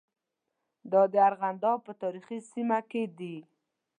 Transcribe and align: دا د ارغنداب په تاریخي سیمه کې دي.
دا 0.91 1.01
د 1.13 1.15
ارغنداب 1.27 1.77
په 1.87 1.93
تاریخي 2.01 2.37
سیمه 2.51 2.79
کې 2.89 3.03
دي. 3.17 3.37